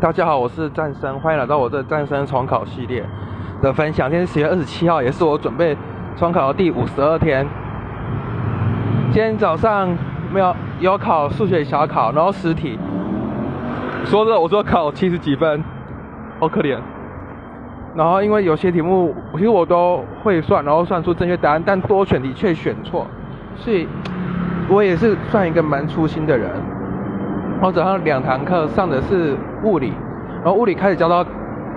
[0.00, 3.04] 大家好，我是战生，欢迎来到我的战生重考系列
[3.60, 4.08] 的分享。
[4.08, 5.76] 今天是十月二十七号，也是我准备
[6.16, 7.46] 重考的第五十二天。
[9.12, 9.94] 今天早上
[10.32, 12.78] 没有有考数学小考，然后实体，
[14.06, 15.62] 说着我说考七十几分，
[16.38, 16.78] 好可怜。
[17.94, 23.06] 然后因为有些题目其实我都会算，然后算出正确答案，但多选题却选错，
[23.54, 23.86] 所以
[24.70, 26.50] 我也是算一个蛮粗心的人。
[27.62, 29.92] 我早上两堂课上的是物理，
[30.42, 31.22] 然后物理开始教到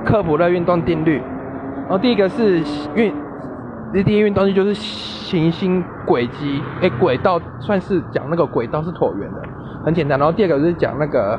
[0.05, 1.17] 科普类运动定律，
[1.81, 2.63] 然后第一个是
[2.95, 3.13] 运，
[4.05, 9.41] 第一运动就是行星轨迹，哎，轨道算是讲那个轨道是椭圆的，
[9.85, 10.17] 很简单。
[10.17, 11.37] 然后第二个就是讲那个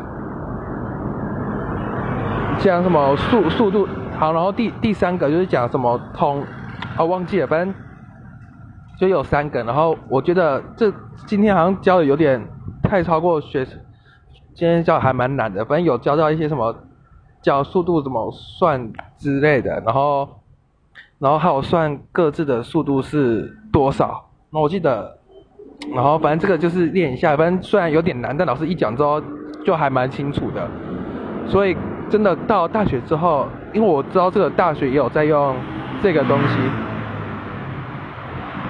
[2.58, 6.44] 讲什么速速度，好，然后第第三个就是讲什么通，
[6.98, 7.74] 啊忘记了，反正
[8.98, 9.64] 就有三个。
[9.64, 10.92] 然后我觉得这
[11.24, 12.46] 今天好像教的有点
[12.82, 13.80] 太超过学生。
[14.54, 16.72] 今天教还蛮难的，反正有教到一些什么，
[17.42, 20.28] 教速度怎么算之类的，然后，
[21.18, 24.30] 然后还有算各自的速度是多少。
[24.50, 25.18] 那我记得，
[25.92, 29.20] 然后反正这个就是练一下，反正虽然有点难，但老师一讲之后
[29.64, 30.68] 就还蛮清楚的。
[31.48, 31.76] 所以
[32.08, 35.56] 真的到大学之后，因为我知道这个大学也有在用
[36.00, 36.58] 这个东西，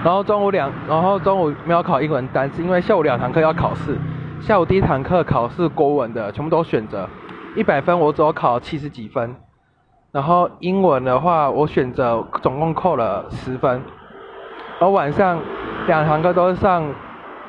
[0.03, 3.99] 然后中午两，然后中午没有考英文单词，因为下午两堂课要考试。
[4.47, 7.09] 下午第一堂课考试国文的全部都选择
[7.57, 9.35] 一百分，我只有考七十几分。
[10.13, 13.81] 然后英文的话，我选择总共扣了十分。
[14.79, 15.41] 然后晚上
[15.87, 16.85] 两堂课都是上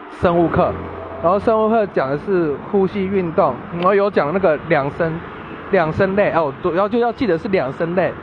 [0.10, 0.72] 生物课，
[1.22, 5.20] 然后生物课讲的是呼吸运动，然后有讲那个两声
[5.72, 8.14] 两声类哦，主要就要记得是两声类。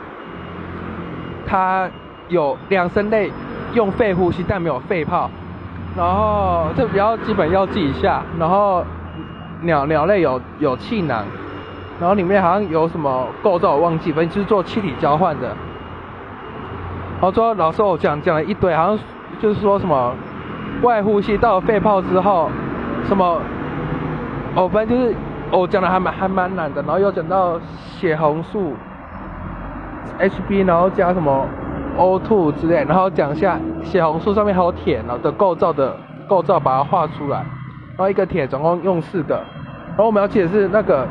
[1.45, 1.87] 它
[2.27, 3.31] 有两声类
[3.75, 5.29] 用肺呼吸，但没有肺泡。
[5.95, 8.21] 然后这比较基本要记一下。
[8.39, 8.83] 然后
[9.61, 11.23] 鸟鸟类有有气囊，
[11.99, 15.47] 然后里面好像有什么构造我忘记，反正就是做气体交换的。
[15.47, 18.99] 然后说老师我讲讲了一堆，好像
[19.39, 20.13] 就是说什么
[20.81, 22.49] 外呼吸到肺泡之后，
[23.05, 23.39] 什么
[24.55, 25.15] 哦反正就是
[25.51, 26.81] 我讲的还蛮还蛮难的。
[26.81, 27.57] 然后又讲到
[27.97, 28.73] 血红素
[30.19, 31.47] HB，然后加什么
[31.97, 35.95] ？O2 之类，然后讲一下血红素上面还有铁呢的构造的
[36.27, 37.45] 构造，把它画出来。
[37.95, 39.35] 然后一个铁总共用四个，
[39.89, 41.07] 然后我们要记得是那个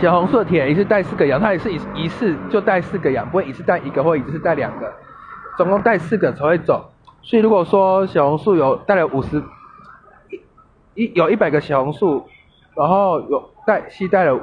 [0.00, 4.90] 血红素的铁一次带四个氧，它也是一一次就带四个氧，不会一次带一个或一次带两个，
[5.58, 6.90] 总共带四个才会走。
[7.20, 9.42] 所以如果说血红素有带了五十
[10.94, 12.26] 一一有一百个血红素，
[12.74, 14.40] 然后有带携带了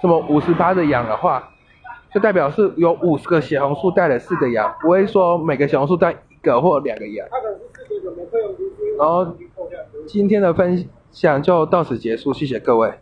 [0.00, 1.44] 什么五十八的氧的话。
[2.14, 7.26] 就代表是有五十个血红素带了四个羊，不会说每个血红素带一个或两个羊。
[8.98, 9.34] 然后
[10.06, 12.92] 今天的分享就到此结束，谢谢各位。